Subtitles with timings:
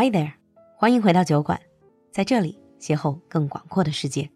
[0.00, 0.34] Hi there，
[0.76, 1.60] 欢迎回到酒馆，
[2.12, 4.30] 在这里邂逅更广阔的世界。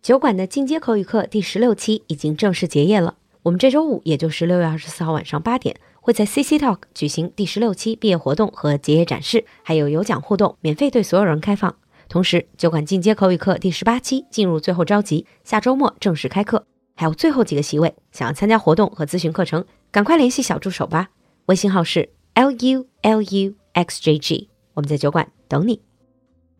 [0.00, 3.16] 酒馆的进阶口语课第十六期已经正式结业了。
[3.42, 11.74] 我们这周五，也就是六月二十四号晚上八点，会在 CC Talk 举行第十六期毕业活动和结业展示，还有有奖互动，免费对所有人开放。
[12.08, 16.64] 同时，酒馆进阶口语课第十八期进入最后召集，下周末正式开课，
[16.94, 17.92] 还有最后几个席位。
[18.12, 21.10] 想要参加活动和咨询课程，赶快联系小助手吧，
[21.46, 24.51] 微信号是 l u l u x j g。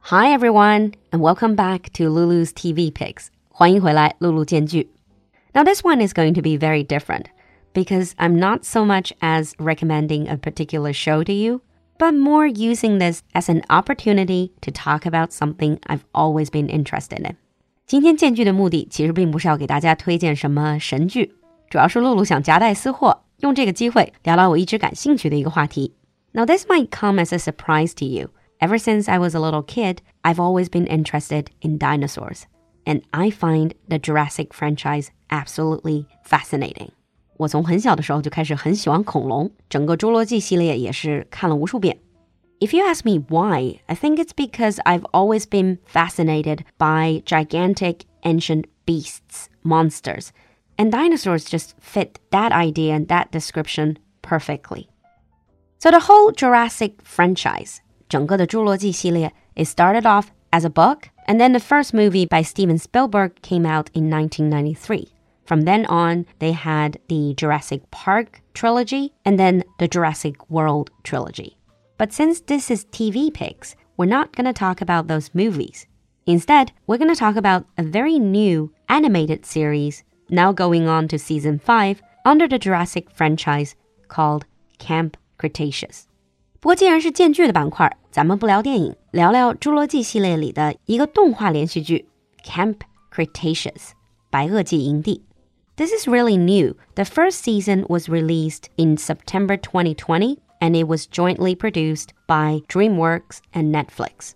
[0.01, 3.31] Hi everyone, and welcome back to Lulu's TV Picks.
[3.59, 7.31] now this one is going to be very different
[7.73, 11.63] because I'm not so much as recommending a particular show to you,
[11.99, 17.21] but more using this as an opportunity to talk about something I've always been interested
[17.21, 17.37] in.
[17.87, 21.35] 今天荐剧的目的其实并不是要给大家推荐什么神剧，
[21.71, 25.95] 主要是璐璐想夹带私货，用这个机会聊聊我一直感兴趣的一个话题
[26.34, 28.30] now, this might come as a surprise to you.
[28.60, 32.46] Ever since I was a little kid, I've always been interested in dinosaurs,
[32.86, 36.90] and I find the Jurassic franchise absolutely fascinating.
[37.38, 42.00] 我从很小的时候就开始很喜欢恐龙，整个侏罗纪系列也是看了无数遍。
[42.60, 48.66] If you ask me why, I think it's because I've always been fascinated by gigantic ancient
[48.86, 50.30] beasts, monsters,
[50.78, 54.88] and dinosaurs just fit that idea and that description perfectly.
[55.82, 61.60] So the whole Jurassic franchise, 整个的侏罗纪系列, it started off as a book, and then the
[61.60, 65.10] first movie by Steven Spielberg came out in 1993.
[65.46, 71.58] From then on, they had the Jurassic Park trilogy and then the Jurassic World trilogy.
[71.98, 75.88] But since this is TV picks, we're not going to talk about those movies.
[76.26, 81.18] Instead, we're going to talk about a very new animated series now going on to
[81.18, 83.76] season 5 under the Jurassic franchise
[84.10, 84.46] called
[84.78, 86.04] Camp Cretaceous。
[86.60, 92.08] 不过，既然是建剧的板块，咱们不聊电影，聊聊《侏罗纪》系列里的一个动画连续剧《
[92.50, 92.78] Camp
[93.14, 93.72] Cretaceous》
[94.30, 95.24] 白垩纪营地。
[95.76, 96.76] This is really new.
[96.96, 103.42] The first season was released in September 2020 and it was jointly produced by DreamWorks
[103.54, 104.32] and Netflix.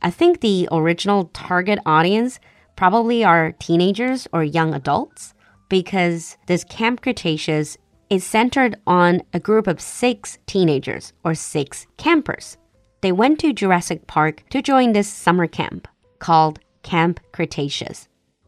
[0.00, 2.36] I think the original target audience
[2.76, 5.34] probably are teenagers or young adults
[5.68, 7.76] because this Camp Cretaceous
[8.09, 12.57] is centered on a group of six teenagers or six campers.
[13.01, 15.87] They went to Jurassic Park to join this summer camp
[16.17, 18.07] called Camp Cretaceous.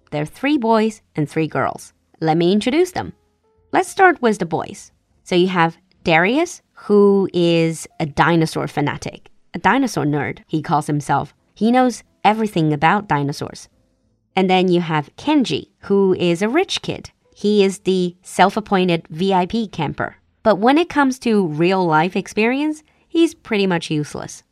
[0.09, 1.93] There are three boys and three girls.
[2.19, 3.13] Let me introduce them.
[3.71, 4.91] Let's start with the boys.
[5.23, 11.33] So you have Darius, who is a dinosaur fanatic, a dinosaur nerd, he calls himself.
[11.53, 13.69] He knows everything about dinosaurs.
[14.35, 17.11] And then you have Kenji, who is a rich kid
[17.41, 20.15] he is the self appointed VIP camper.
[20.43, 24.43] But when it comes to real life experience, he's pretty much useless.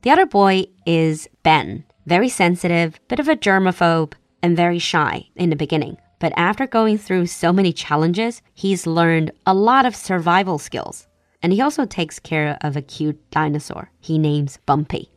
[0.00, 5.50] The other boy is Ben, very sensitive, bit of a germaphobe, and very shy in
[5.50, 5.98] the beginning.
[6.20, 11.06] But after going through so many challenges, he's learned a lot of survival skills.
[11.42, 15.10] And he also takes care of a cute dinosaur he names Bumpy.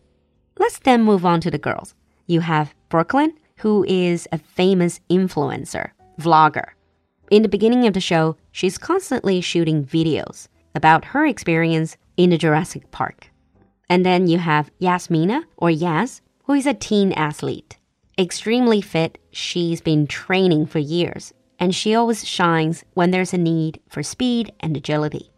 [0.59, 1.95] Let's then move on to the girls.
[2.27, 6.71] You have Brooklyn, who is a famous influencer, vlogger.
[7.31, 12.37] In the beginning of the show, she's constantly shooting videos about her experience in the
[12.37, 13.29] Jurassic Park.
[13.89, 17.77] And then you have Yasmina, or Yas, who is a teen athlete.
[18.19, 23.79] Extremely fit, she's been training for years, and she always shines when there's a need
[23.87, 25.31] for speed and agility.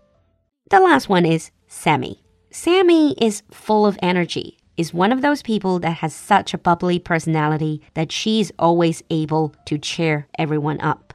[0.71, 2.23] The last one is Sammy.
[2.49, 6.97] Sammy is full of energy, is one of those people that has such a bubbly
[6.97, 11.13] personality that she's always able to cheer everyone up.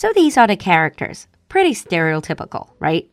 [0.00, 1.26] So these are the characters.
[1.50, 3.06] Pretty stereotypical, right?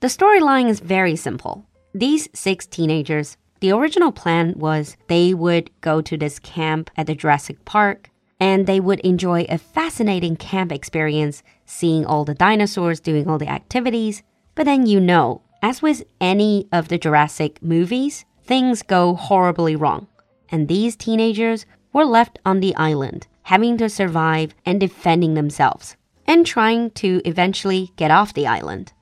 [0.00, 1.64] The storyline is very simple.
[1.94, 7.14] These six teenagers, the original plan was they would go to this camp at the
[7.14, 13.26] Jurassic Park and they would enjoy a fascinating camp experience, seeing all the dinosaurs, doing
[13.26, 14.22] all the activities.
[14.54, 20.08] But then you know, as with any of the Jurassic movies, things go horribly wrong.
[20.50, 21.64] And these teenagers
[21.94, 27.92] were left on the island, having to survive and defending themselves and trying to eventually
[27.96, 28.92] get off the island.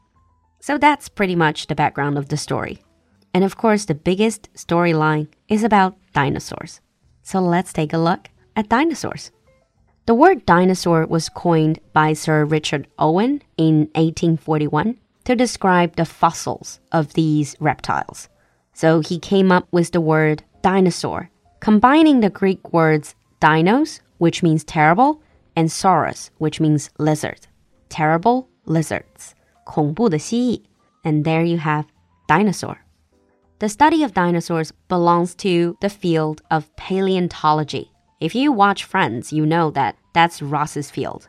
[0.61, 2.83] So that's pretty much the background of the story.
[3.35, 6.81] And of course, the biggest storyline is about dinosaurs.
[7.23, 9.31] So let's take a look at dinosaurs.
[10.07, 16.81] The word dinosaur was coined by Sir Richard Owen in 1841 to describe the fossils
[16.91, 18.29] of these reptiles.
[18.75, 21.31] So he came up with the word dinosaur,
[21.61, 25.22] combining the Greek words deinos, which means terrible,
[25.57, 27.47] and sauros, which means lizard.
[27.89, 29.35] Terrible lizards.
[29.65, 30.63] 恐怖的蜥蜴.
[31.05, 31.87] And there you have
[32.29, 32.77] dinosaur.
[33.59, 37.93] The study of dinosaurs belongs to the field of paleontology.
[38.21, 41.29] If you watch Friends, you know that that's Ross's field.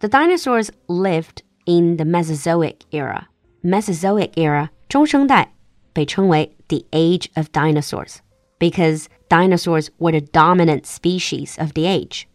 [0.00, 3.28] The dinosaurs lived in the Mesozoic era.
[3.62, 5.52] Mesozoic era 中生代
[5.92, 8.16] 被称为 the age of dinosaurs
[8.58, 12.26] because dinosaurs were the dominant species of the age.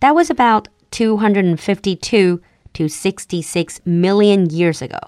[0.00, 2.40] That was about 252
[2.74, 4.98] to 66 million years ago.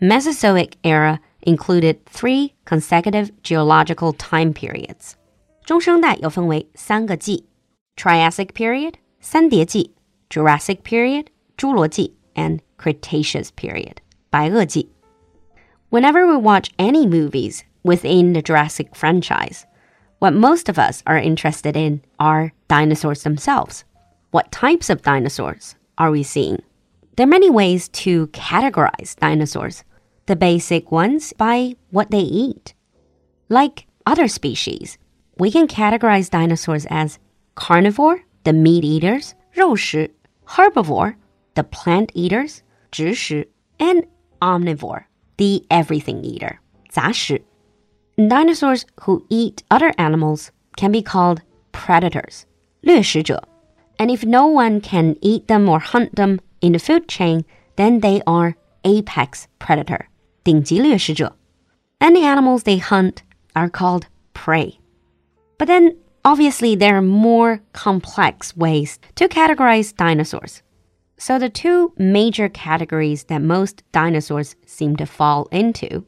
[0.00, 5.14] Mesozoic era included three consecutive geological time periods.
[5.64, 7.44] 中生代又分为三个纪：
[7.96, 9.92] Triassic period 三叠纪，
[10.28, 11.26] Jurassic period
[11.56, 13.96] 侏罗纪，and Cretaceous period
[14.30, 14.90] 白垩纪。
[15.90, 19.64] Whenever we watch any movies within the Jurassic franchise,
[20.18, 23.84] what most of us are interested in are dinosaurs themselves.
[24.30, 26.62] What types of dinosaurs are we seeing?
[27.16, 29.84] There are many ways to categorize dinosaurs
[30.26, 32.74] the basic ones by what they eat.
[33.48, 34.98] Like other species,
[35.38, 37.18] we can categorize dinosaurs as
[37.54, 40.10] carnivore, the meat eaters, 肉食,
[40.46, 41.14] herbivore,
[41.54, 43.46] the plant eaters, 植食,
[43.78, 44.06] and
[44.42, 45.04] omnivore,
[45.38, 46.60] the everything eater,
[46.90, 47.40] 杂食.
[48.16, 51.40] Dinosaurs who eat other animals can be called
[51.72, 52.44] predators,
[52.82, 53.42] 掠食者.
[54.00, 57.44] And if no one can eat them or hunt them in the food chain,
[57.76, 60.06] then they are apex predator,
[60.44, 61.34] 顶级掠食者.
[61.98, 63.22] And the animals they hunt
[63.54, 64.78] are called prey.
[65.58, 70.62] But then, obviously, there are more complex ways to categorize dinosaurs.
[71.18, 76.04] So, the two major categories that most dinosaurs seem to fall into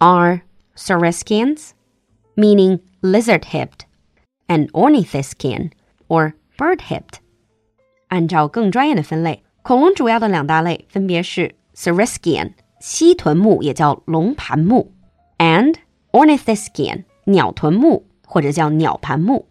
[0.00, 0.44] are
[0.76, 1.72] saurischians,
[2.36, 3.86] meaning lizard hipped,
[4.48, 5.72] and ornithischian,
[6.08, 7.18] or bird hipped.
[8.08, 14.92] 按照更专业的分类，恐龙主要的两大类分别是 saurischian 蜥臀目也叫龙盘目，
[15.38, 15.76] and
[16.12, 19.48] ornithischian 鸟臀目或者叫鸟盘目。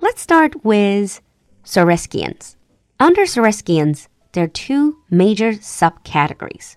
[0.00, 1.20] Let's start with
[1.64, 2.52] saurischians.
[2.98, 6.74] Under saurischians, there are two major subcategories.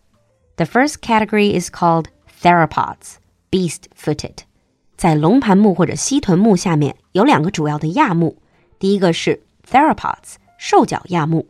[0.55, 2.05] The first category is called
[2.41, 3.17] theropods,
[3.51, 4.37] beast-footed.
[4.95, 8.37] 在龙盘目或者蜥臀目下面有两个主要的亚目，
[8.79, 11.45] 第一个是 theropods，兽脚亚目。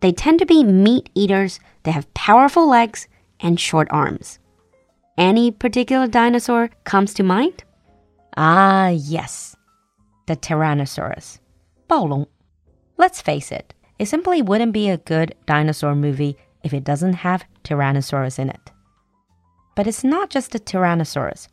[0.00, 1.58] They tend to be meat eaters.
[1.84, 3.06] They have powerful legs
[3.38, 4.38] and short arms.
[5.16, 7.64] Any particular dinosaur comes to mind?
[8.36, 9.54] Ah, yes.
[10.26, 11.38] The Tyrannosaurus.
[11.88, 12.26] 暴龙.
[12.96, 17.44] Let's face it, it simply wouldn't be a good dinosaur movie if it doesn't have
[17.64, 18.70] Tyrannosaurus in it.
[19.76, 21.48] But it's not just the Tyrannosaurus.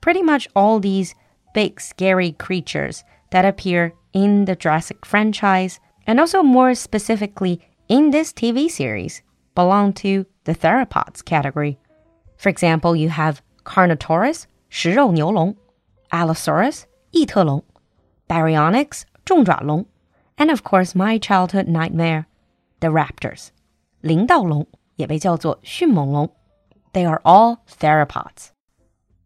[0.00, 1.14] Pretty much all these
[1.54, 8.32] big, scary creatures that appear in the Jurassic franchise, and also more specifically in this
[8.32, 9.22] TV series,
[9.54, 11.78] belong to the theropods category.
[12.36, 15.56] For example, you have Carnotaurus, 食肉牛龙,
[16.10, 17.62] Allosaurus, 异特龙,
[18.28, 19.86] Baryonyx, 重爪龙,
[20.36, 22.26] and of course my childhood nightmare,
[22.80, 23.50] the raptors.
[24.00, 24.66] 灵道龙
[24.96, 26.30] 也被叫做迅猛龙.
[26.92, 28.48] They are all theropods.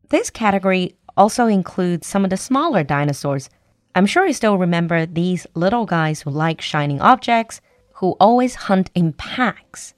[0.08, 3.48] This category also includes some of the smaller dinosaurs.
[3.93, 7.59] I'm sure you still remember these little guys who like shining objects,
[7.95, 9.93] who always hunt in packs.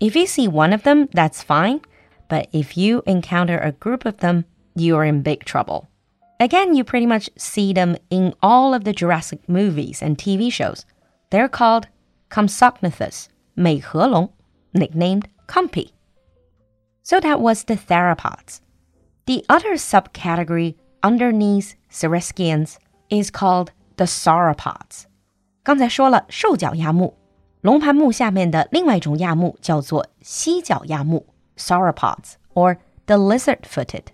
[0.00, 1.82] If you see one of them, that's fine,
[2.28, 5.88] but if you encounter a group of them, you are in big trouble.
[6.38, 10.86] Again, you pretty much see them in all of the Jurassic movies and TV shows.
[11.30, 11.88] They're called
[12.30, 14.30] Compsognathus, 美颌龙,
[14.72, 15.90] nicknamed Compy.
[17.02, 18.60] So that was the theropods.
[19.26, 22.78] The other subcategory underneath Saurischians
[23.10, 25.04] is called the sauropods。
[25.62, 27.14] 刚才说了兽脚亚目，
[27.60, 31.26] 龙盘目下面的另外一种亚目叫做蜥脚亚目
[31.56, 34.04] （sauropods） or the lizard footed.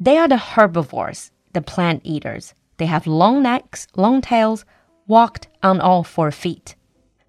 [0.00, 2.50] They are the herbivores, the plant eaters.
[2.76, 4.62] They have long necks, long tails,
[5.08, 6.76] walked on all four feet.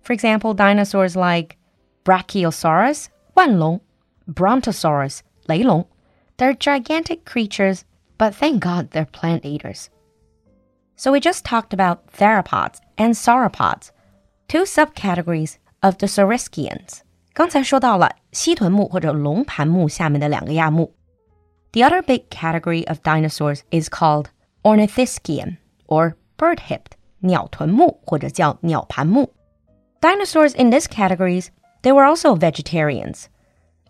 [0.04, 1.58] For example, dinosaurs like
[2.04, 3.82] Brachiosaurus, 腕龙,
[4.28, 5.86] Brontosaurus, Leilong,
[6.40, 7.84] They're gigantic creatures,
[8.18, 9.90] but thank God they're plant eaters.
[11.00, 13.92] So we just talked about theropods and sauropods,
[14.50, 17.04] two subcategories of the saurischians.
[17.34, 20.94] 刚才说到了蜥臀目或者龙盘目下面的两个亚目。
[21.72, 24.26] The other big category of dinosaurs is called
[24.64, 25.56] ornithischian
[25.88, 26.98] or bird-hipped,
[30.02, 31.44] Dinosaurs in this category,
[31.82, 33.30] they were also vegetarians,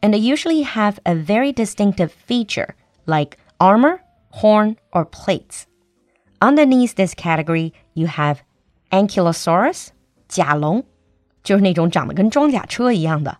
[0.03, 2.75] and they usually have a very distinctive feature
[3.07, 5.65] like armor, horn, or plates
[6.40, 8.38] Underneath this category, you have
[8.90, 9.88] Ankylosaurus,
[10.28, 10.84] 甲龙，
[11.42, 13.38] 就是那种长得跟装甲车一样的。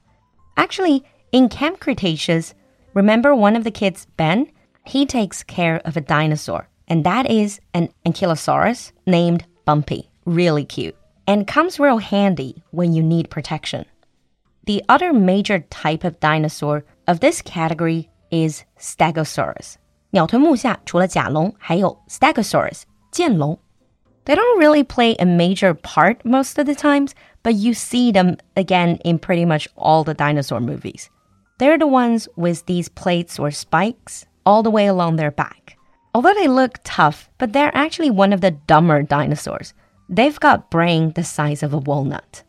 [0.57, 2.53] Actually, in Camp Cretaceous,
[2.93, 4.47] remember one of the kids, Ben?
[4.85, 10.11] he takes care of a dinosaur, and that is an ankylosaurus named Bumpy.
[10.25, 10.95] Really cute.
[11.27, 13.87] And comes real handy when you need protection.
[14.67, 19.78] The other major type of dinosaur of this category is Stegosaurus.
[20.11, 23.59] 鸟臀目下除了甲龙，还有 Stegosaurus 剑龙。
[24.25, 28.99] They don't really play a major part most of the times, but you see them again
[29.05, 31.09] in pretty much all the dinosaur movies.
[31.59, 35.77] They're the ones with these plates or spikes all the way along their back.
[36.15, 39.75] Although they look tough, but they're actually one of the dumber dinosaurs.
[40.09, 42.45] They've got brain the size of a walnut.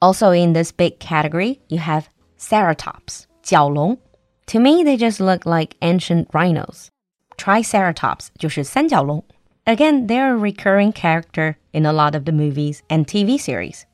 [0.00, 3.98] Also in this big category, you have Ceratops, 角龙.
[4.47, 6.89] to me, they just look like ancient rhinos.
[7.37, 9.23] Triceratops 就是三角龙。
[9.65, 13.85] Again, they're a recurring character in a lot of the movies and TV series.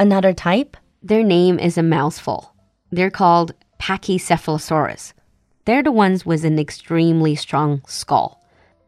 [0.00, 0.76] Another type?
[1.02, 2.54] Their name is a mouthful.
[2.90, 5.12] They're called Pachycephalosaurus.
[5.66, 8.40] They're the ones with an extremely strong skull.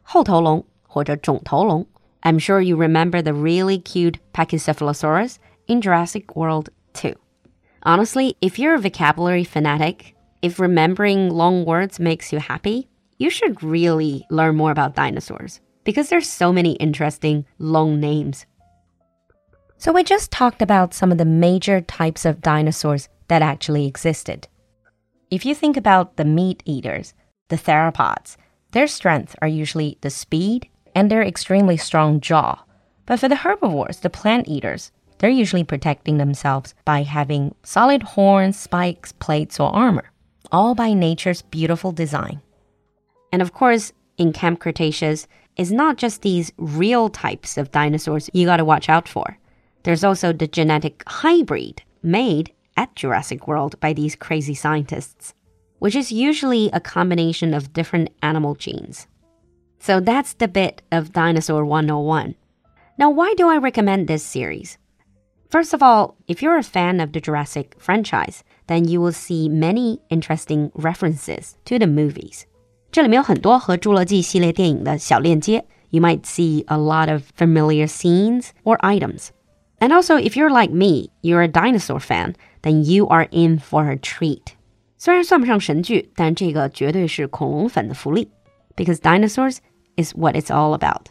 [0.03, 1.87] 厚头龙或者肿头龙.
[2.23, 7.15] I'm sure you remember the really cute Pachycephalosaurus in Jurassic World 2.
[7.83, 13.63] Honestly, if you're a vocabulary fanatic, if remembering long words makes you happy, you should
[13.63, 18.47] really learn more about dinosaurs because there's so many interesting long names.
[19.77, 24.49] So we just talked about some of the major types of dinosaurs that actually existed.
[25.31, 27.15] If you think about the meat eaters,
[27.49, 28.37] the theropods,
[28.73, 32.63] their strengths are usually the speed and their extremely strong jaw.
[33.07, 38.59] But for the herbivores, the plant eaters, they're usually protecting themselves by having solid horns,
[38.59, 40.11] spikes, plates, or armor,
[40.53, 42.41] all by nature's beautiful design.
[43.33, 45.27] And of course, in Camp Cretaceous,
[45.57, 49.39] it's not just these real types of dinosaurs you gotta watch out for.
[49.83, 55.35] There's also the genetic hybrid made at Jurassic World by these crazy scientists,
[55.79, 59.07] which is usually a combination of different animal genes.
[59.79, 62.35] So that's the bit of Dinosaur 101.
[62.99, 64.77] Now, why do I recommend this series?
[65.49, 69.50] First of all, if you're a fan of the Jurassic franchise, then you will see
[69.50, 72.44] many interesting references to the movies.
[72.92, 75.66] 这里面有很多和侏罗纪系列电影的小链接.
[75.90, 79.30] You might see a lot of familiar scenes or items.
[79.80, 83.90] And also, if you're like me, you're a dinosaur fan, then you are in for
[83.90, 84.54] a treat.
[84.98, 88.30] 虽然算不上神剧，但这个绝对是恐龙粉的福利，
[88.76, 89.58] because dinosaurs
[89.98, 91.08] is what it's all about.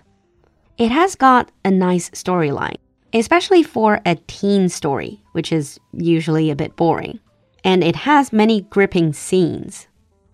[0.76, 2.76] It has got a nice storyline,
[3.12, 7.20] especially for a teen story, which is usually a bit boring.
[7.62, 9.86] And it has many gripping scenes.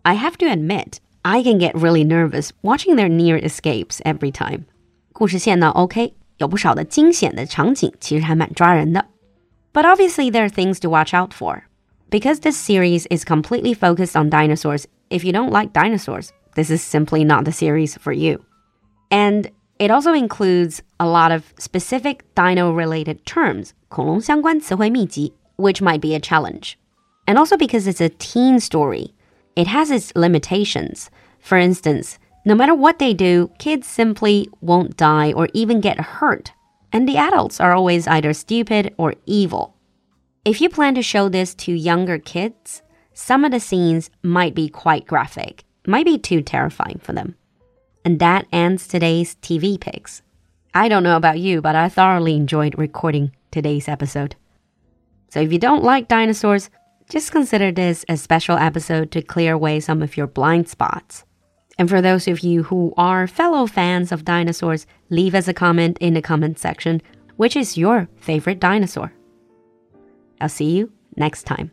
[0.03, 4.65] I have to admit, I can get really nervous watching their near escapes every time.
[5.13, 9.07] 故事线呢 OK，有不少的惊险的场景，其实还蛮抓人的。
[9.73, 11.63] but obviously, there are things to watch out for.
[12.11, 16.83] Because this series is completely focused on dinosaurs, if you don't like dinosaurs, this is
[16.83, 18.41] simply not the series for you.
[19.11, 26.15] And it also includes a lot of specific dino related terms, 恐龙相关词汇秘籍, which might be
[26.15, 26.73] a challenge.
[27.28, 29.14] And also because it's a teen story,
[29.56, 31.10] it has its limitations.
[31.40, 36.52] For instance, no matter what they do, kids simply won't die or even get hurt
[36.96, 39.76] and the adults are always either stupid or evil.
[40.46, 44.70] If you plan to show this to younger kids, some of the scenes might be
[44.70, 47.36] quite graphic, might be too terrifying for them.
[48.06, 50.22] And that ends today's TV picks.
[50.74, 54.38] I don't know about you, but I thoroughly enjoyed recording today's episode.
[55.32, 56.70] So if you don't like dinosaurs,
[57.10, 61.24] just consider this a special episode to clear away some of your blind spots.
[61.78, 65.98] And for those of you who are fellow fans of dinosaurs, leave us a comment
[66.00, 67.02] in the comment section.
[67.36, 69.12] Which is your favorite dinosaur?
[70.40, 71.72] I'll see you next time.